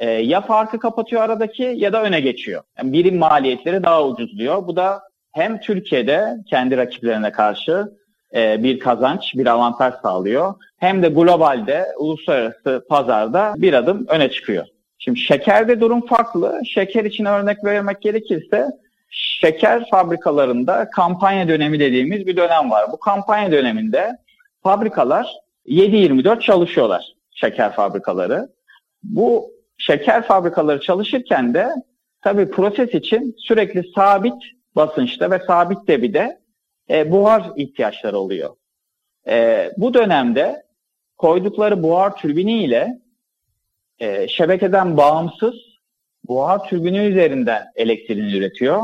[0.00, 2.62] e, ya farkı kapatıyor aradaki ya da öne geçiyor.
[2.78, 4.66] Yani birim maliyetleri daha ucuzluyor.
[4.66, 7.92] Bu da hem Türkiye'de kendi rakiplerine karşı
[8.34, 10.54] e, bir kazanç, bir avantaj sağlıyor.
[10.78, 14.66] Hem de globalde, uluslararası pazarda bir adım öne çıkıyor.
[14.98, 16.60] Şimdi şekerde durum farklı.
[16.64, 18.66] Şeker için örnek vermek gerekirse
[19.10, 22.92] şeker fabrikalarında kampanya dönemi dediğimiz bir dönem var.
[22.92, 24.16] Bu kampanya döneminde
[24.62, 25.26] fabrikalar
[25.66, 28.48] 7-24 çalışıyorlar şeker fabrikaları.
[29.02, 29.50] Bu
[29.80, 31.68] şeker fabrikaları çalışırken de
[32.22, 34.42] tabii proses için sürekli sabit
[34.76, 36.40] basınçta ve sabit debide
[36.90, 38.56] e, buhar ihtiyaçları oluyor.
[39.28, 40.62] E, bu dönemde
[41.16, 42.98] koydukları buhar türbini ile
[43.98, 45.54] e, şebekeden bağımsız
[46.28, 48.82] buhar türbini üzerinden elektriğini üretiyor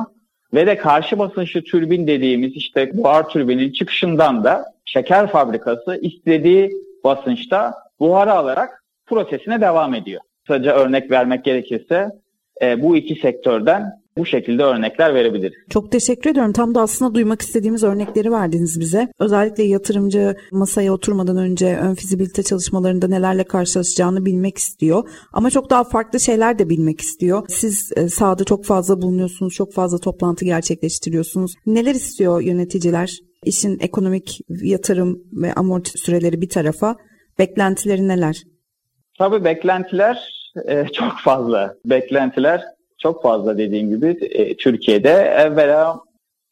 [0.55, 6.73] ve de karşı basınçlı türbin dediğimiz işte buhar türbinin çıkışından da şeker fabrikası istediği
[7.05, 10.21] basınçta buharı alarak prosesine devam ediyor.
[10.47, 12.09] Kısaca örnek vermek gerekirse
[12.63, 13.83] e, bu iki sektörden
[14.17, 15.57] bu şekilde örnekler verebiliriz.
[15.71, 16.53] Çok teşekkür ediyorum.
[16.53, 19.09] Tam da aslında duymak istediğimiz örnekleri verdiniz bize.
[19.19, 25.09] Özellikle yatırımcı masaya oturmadan önce ön fizibilite çalışmalarında nelerle karşılaşacağını bilmek istiyor.
[25.33, 27.43] Ama çok daha farklı şeyler de bilmek istiyor.
[27.49, 31.55] Siz e, sahada çok fazla bulunuyorsunuz, çok fazla toplantı gerçekleştiriyorsunuz.
[31.67, 33.19] Neler istiyor yöneticiler?
[33.45, 36.97] İşin ekonomik yatırım ve amorti süreleri bir tarafa.
[37.39, 38.43] Beklentileri neler?
[39.19, 40.33] Tabii beklentiler
[40.69, 41.75] e, çok fazla.
[41.85, 42.63] Beklentiler
[42.99, 46.01] çok fazla dediğim gibi e, Türkiye'de evvela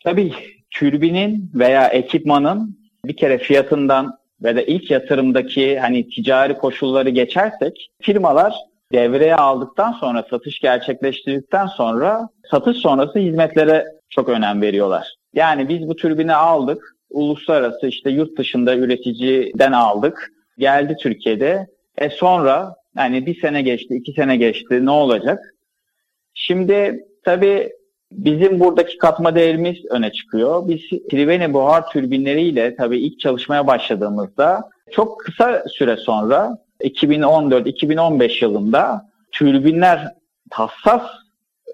[0.05, 0.33] tabii
[0.71, 8.55] türbinin veya ekipmanın bir kere fiyatından ve de ilk yatırımdaki hani ticari koşulları geçersek firmalar
[8.93, 15.15] devreye aldıktan sonra satış gerçekleştirdikten sonra satış sonrası hizmetlere çok önem veriyorlar.
[15.35, 16.95] Yani biz bu türbini aldık.
[17.11, 20.33] Uluslararası işte yurt dışında üreticiden aldık.
[20.59, 21.67] Geldi Türkiye'de.
[21.99, 24.87] E sonra yani bir sene geçti, iki sene geçti.
[24.87, 25.55] Ne olacak?
[26.35, 27.73] Şimdi tabii
[28.13, 30.69] bizim buradaki katma değerimiz öne çıkıyor.
[30.69, 30.81] Biz
[31.11, 40.15] Triveni buhar türbinleriyle tabii ilk çalışmaya başladığımızda çok kısa süre sonra 2014-2015 yılında türbinler
[40.51, 41.03] hassas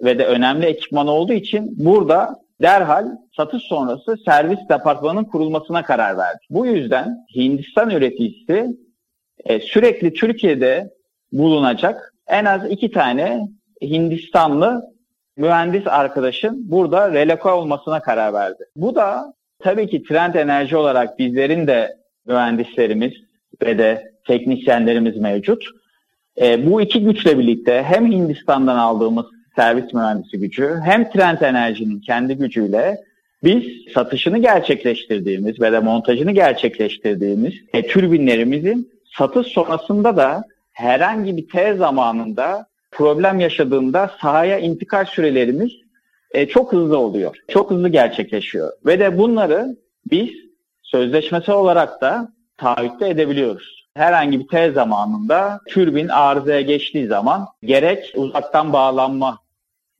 [0.03, 3.07] ve de önemli ekipman olduğu için burada derhal
[3.37, 6.39] satış sonrası servis departmanının kurulmasına karar verdi.
[6.49, 8.67] Bu yüzden Hindistan üreticisi
[9.45, 10.89] e, sürekli Türkiye'de
[11.31, 13.47] bulunacak en az iki tane
[13.81, 14.91] Hindistanlı
[15.37, 18.63] mühendis arkadaşın burada reloke olmasına karar verdi.
[18.75, 23.13] Bu da tabii ki trend enerji olarak bizlerin de mühendislerimiz
[23.63, 25.63] ve de teknisyenlerimiz mevcut.
[26.41, 29.25] E, bu iki güçle birlikte hem Hindistan'dan aldığımız
[29.55, 32.97] servis mühendisi gücü hem Trend Enerji'nin kendi gücüyle
[33.43, 41.73] biz satışını gerçekleştirdiğimiz ve de montajını gerçekleştirdiğimiz e, türbinlerimizin satış sonrasında da herhangi bir T
[41.73, 45.71] zamanında problem yaşadığında sahaya intikal sürelerimiz
[46.31, 47.37] e, çok hızlı oluyor.
[47.47, 48.71] Çok hızlı gerçekleşiyor.
[48.85, 49.77] Ve de bunları
[50.11, 50.29] biz
[50.81, 53.85] sözleşmesi olarak da taahhütte edebiliyoruz.
[53.93, 59.39] Herhangi bir T zamanında türbin arızaya geçtiği zaman gerek uzaktan bağlanma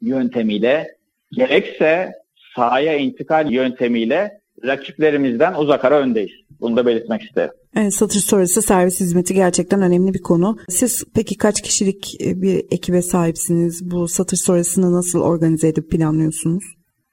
[0.01, 0.87] yöntemiyle
[1.31, 2.13] gerekse
[2.55, 6.31] sahaya intikal yöntemiyle rakiplerimizden uzak ara öndeyiz.
[6.61, 7.53] Bunu da belirtmek isterim.
[7.75, 10.57] Evet, satış sonrası servis hizmeti gerçekten önemli bir konu.
[10.69, 13.91] Siz peki kaç kişilik e, bir ekibe sahipsiniz?
[13.91, 16.63] Bu satış sonrasını nasıl organize edip planlıyorsunuz?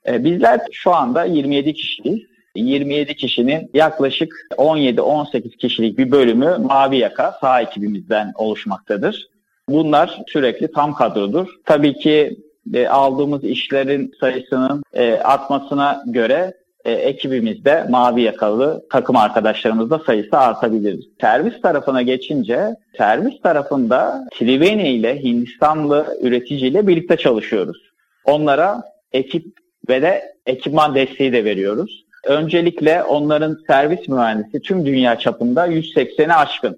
[0.07, 2.19] E, bizler şu anda 27 kişiyiz.
[2.55, 9.27] 27 kişinin yaklaşık 17-18 kişilik bir bölümü mavi yaka sağ ekibimizden oluşmaktadır.
[9.69, 11.47] Bunlar sürekli tam kadrodur.
[11.65, 12.37] Tabii ki
[12.73, 16.53] e, aldığımız işlerin sayısının e, artmasına göre
[16.89, 21.09] e, ekibimizde mavi yakalı takım arkadaşlarımızda sayısı artabilir.
[21.21, 27.77] Servis tarafına geçince servis tarafında Triveni ile Hindistanlı üreticiyle birlikte çalışıyoruz.
[28.25, 29.45] Onlara ekip
[29.89, 32.05] ve de ekipman desteği de veriyoruz.
[32.25, 36.77] Öncelikle onların servis mühendisi tüm dünya çapında 180'e aşkın.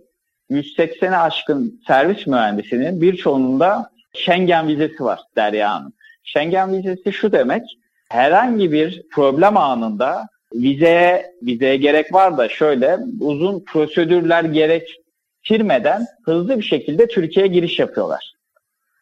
[0.51, 5.93] 180'e aşkın servis mühendisinin birçoğunun da Schengen vizesi var Derya Hanım.
[6.23, 7.63] Schengen vizesi şu demek,
[8.11, 16.63] herhangi bir problem anında vizeye vizeye gerek var da şöyle uzun prosedürler gerektirmeden hızlı bir
[16.63, 18.33] şekilde Türkiye'ye giriş yapıyorlar.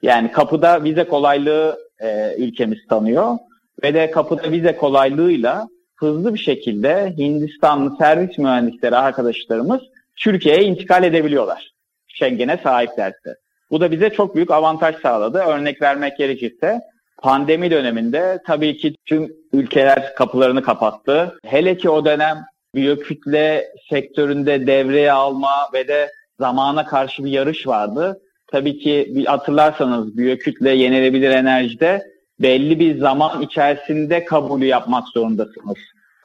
[0.02, 3.38] Yani kapıda vize kolaylığı e, ülkemiz tanıyor
[3.84, 9.82] ve de kapıda vize kolaylığıyla hızlı bir şekilde Hindistanlı servis mühendisleri arkadaşlarımız
[10.16, 11.72] Türkiye'ye intikal edebiliyorlar.
[12.08, 13.36] Schengen'e sahiplerse.
[13.72, 15.38] Bu da bize çok büyük avantaj sağladı.
[15.38, 16.82] Örnek vermek gerekirse
[17.22, 21.38] pandemi döneminde tabii ki tüm ülkeler kapılarını kapattı.
[21.46, 22.38] Hele ki o dönem
[22.76, 28.22] biyokütle sektöründe devreye alma ve de zamana karşı bir yarış vardı.
[28.52, 32.04] Tabii ki hatırlarsanız biyokütle yenilebilir enerjide
[32.40, 35.78] belli bir zaman içerisinde kabulü yapmak zorundasınız.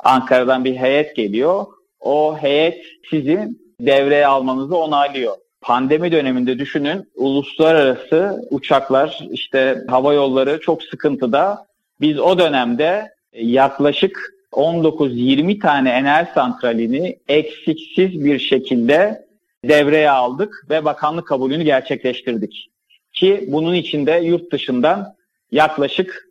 [0.05, 1.67] Ankara'dan bir heyet geliyor.
[2.01, 10.83] O heyet sizin devreye almanızı onaylıyor pandemi döneminde düşünün uluslararası uçaklar işte hava yolları çok
[10.83, 11.67] sıkıntıda.
[12.01, 19.25] Biz o dönemde yaklaşık 19-20 tane enerji santralini eksiksiz bir şekilde
[19.65, 22.71] devreye aldık ve bakanlık kabulünü gerçekleştirdik.
[23.13, 25.15] Ki bunun içinde yurt dışından
[25.53, 26.29] yaklaşık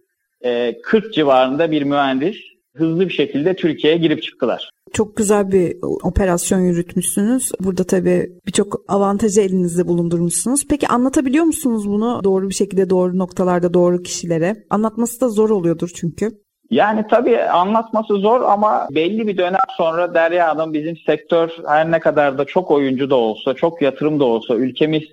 [0.84, 2.38] 40 civarında bir mühendis
[2.76, 4.70] hızlı bir şekilde Türkiye'ye girip çıktılar.
[4.94, 7.52] Çok güzel bir operasyon yürütmüşsünüz.
[7.60, 10.68] Burada tabii birçok avantajı elinizde bulundurmuşsunuz.
[10.70, 14.56] Peki anlatabiliyor musunuz bunu doğru bir şekilde doğru noktalarda doğru kişilere?
[14.70, 16.30] Anlatması da zor oluyordur çünkü.
[16.70, 22.00] Yani tabii anlatması zor ama belli bir dönem sonra Derya Hanım bizim sektör her ne
[22.00, 25.04] kadar da çok oyuncu da olsa, çok yatırım da olsa, ülkemiz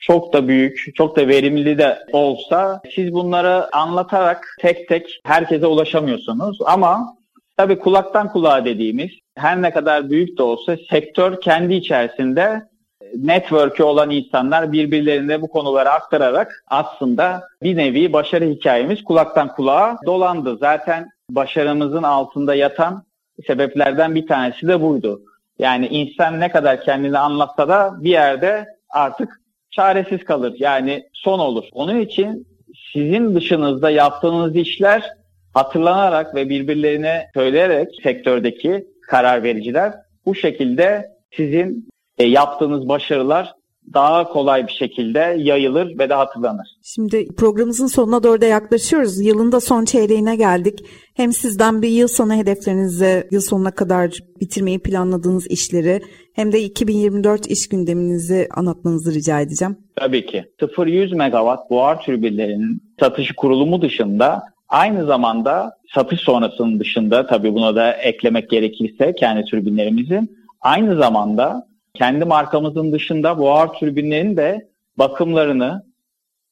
[0.00, 6.58] çok da büyük, çok da verimli de olsa siz bunları anlatarak tek tek herkese ulaşamıyorsunuz.
[6.66, 7.16] Ama
[7.56, 12.70] tabii kulaktan kulağa dediğimiz her ne kadar büyük de olsa sektör kendi içerisinde
[13.14, 20.56] network'ü olan insanlar birbirlerine bu konuları aktararak aslında bir nevi başarı hikayemiz kulaktan kulağa dolandı.
[20.56, 23.04] Zaten başarımızın altında yatan
[23.46, 25.22] sebeplerden bir tanesi de buydu.
[25.58, 29.39] Yani insan ne kadar kendini anlatsa da bir yerde artık
[29.70, 30.54] çaresiz kalır.
[30.58, 31.64] Yani son olur.
[31.72, 32.46] Onun için
[32.92, 35.10] sizin dışınızda yaptığınız işler
[35.54, 39.92] hatırlanarak ve birbirlerine söyleyerek sektördeki karar vericiler
[40.26, 43.54] bu şekilde sizin e, yaptığınız başarılar
[43.94, 46.68] daha kolay bir şekilde yayılır ve de hatırlanır.
[46.82, 49.20] Şimdi programımızın sonuna doğru da yaklaşıyoruz.
[49.20, 50.78] Yılın da son çeyreğine geldik.
[51.14, 54.10] Hem sizden bir yıl sonu hedeflerinizi, yıl sonuna kadar
[54.40, 56.00] bitirmeyi planladığınız işleri
[56.32, 59.76] hem de 2024 iş gündeminizi anlatmanızı rica edeceğim.
[59.96, 60.44] Tabii ki.
[60.60, 67.92] 0-100 megawatt buhar türbinlerinin satışı kurulumu dışında aynı zamanda satış sonrasının dışında tabii buna da
[67.92, 75.84] eklemek gerekirse kendi türbinlerimizin aynı zamanda kendi markamızın dışında buhar türbinlerinin de bakımlarını,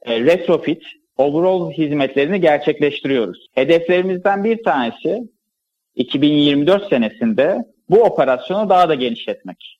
[0.02, 0.82] e, retrofit,
[1.16, 3.46] overall hizmetlerini gerçekleştiriyoruz.
[3.54, 5.22] Hedeflerimizden bir tanesi
[5.94, 9.78] 2024 senesinde bu operasyonu daha da genişletmek.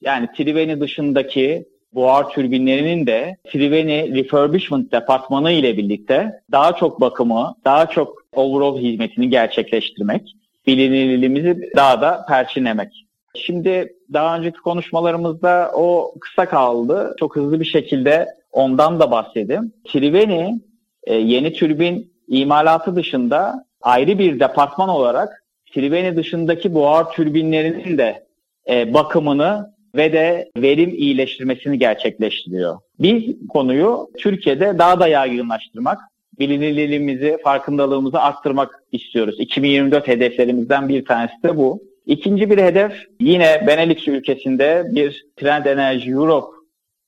[0.00, 7.86] Yani Triveni dışındaki buhar türbinlerinin de Triveni Refurbishment Departmanı ile birlikte daha çok bakımı, daha
[7.86, 13.06] çok overall hizmetini gerçekleştirmek, bilinirliğimizi daha da perçinlemek.
[13.34, 17.14] Şimdi daha önceki konuşmalarımızda o kısa kaldı.
[17.20, 19.72] Çok hızlı bir şekilde ondan da bahsedeyim.
[19.84, 20.60] Triveni
[21.04, 25.40] e, yeni türbin imalatı dışında ayrı bir departman olarak
[25.74, 28.26] Triveni dışındaki buhar türbinlerinin de
[28.70, 32.78] e, bakımını ve de verim iyileştirmesini gerçekleştiriyor.
[32.98, 35.98] Biz konuyu Türkiye'de daha da yaygınlaştırmak,
[36.38, 39.40] bilinirliğimizi, farkındalığımızı arttırmak istiyoruz.
[39.40, 41.89] 2024 hedeflerimizden bir tanesi de bu.
[42.06, 46.56] İkinci bir hedef yine Benelux ülkesinde bir Trend Energy Europe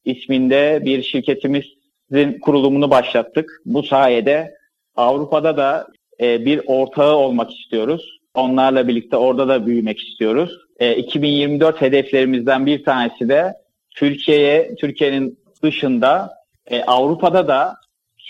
[0.05, 3.63] isminde bir şirketimizin kurulumunu başlattık.
[3.65, 4.55] Bu sayede
[4.97, 5.87] Avrupa'da da
[6.21, 8.19] e, bir ortağı olmak istiyoruz.
[8.35, 10.59] Onlarla birlikte orada da büyümek istiyoruz.
[10.79, 13.53] E, 2024 hedeflerimizden bir tanesi de
[13.91, 16.31] Türkiye'ye, Türkiye'nin dışında
[16.67, 17.75] e, Avrupa'da da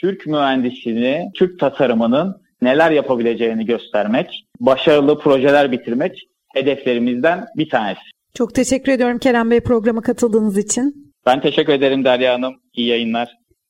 [0.00, 8.00] Türk mühendisliğini, Türk tasarımının neler yapabileceğini göstermek, başarılı projeler bitirmek hedeflerimizden bir tanesi.
[8.34, 11.14] Çok teşekkür ediyorum Kerem Bey programa katıldığınız için.
[11.26, 12.54] Ben teşekkür ederim Derya Hanım.
[12.72, 13.28] İyi yayınlar.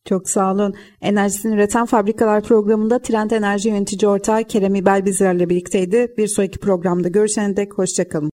[0.09, 0.75] Çok sağ olun.
[1.01, 6.15] Enerjisini üreten fabrikalar programında Trend Enerji yönetici ortağı Kerem İbel bizlerle birlikteydi.
[6.19, 8.31] Bir sonraki programda görüşene dek hoşçakalın.